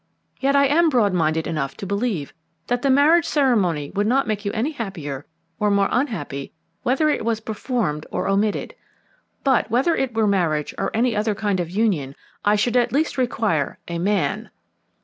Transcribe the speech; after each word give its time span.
Yet 0.39 0.55
I 0.55 0.65
am 0.65 0.89
broad 0.89 1.13
minded 1.13 1.45
enough 1.45 1.77
to 1.77 1.85
believe 1.85 2.33
that 2.65 2.81
the 2.81 2.89
marriage 2.89 3.27
ceremony 3.27 3.91
would 3.93 4.07
not 4.07 4.25
make 4.25 4.43
you 4.43 4.51
any 4.51 4.71
happier 4.71 5.27
or 5.59 5.69
more 5.69 5.89
unhappy 5.91 6.53
whether 6.81 7.07
it 7.07 7.23
was 7.23 7.39
performed 7.39 8.07
or 8.09 8.27
omitted. 8.27 8.73
But, 9.43 9.69
whether 9.69 9.95
it 9.95 10.15
were 10.15 10.25
marriage 10.25 10.73
or 10.79 10.89
any 10.95 11.15
other 11.15 11.35
kind 11.35 11.59
of 11.59 11.69
union, 11.69 12.15
I 12.43 12.55
should 12.55 12.75
at 12.77 12.91
least 12.91 13.15
require 13.19 13.77
a 13.87 13.99
man." 13.99 14.49